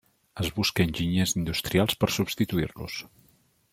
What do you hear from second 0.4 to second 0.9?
Es busca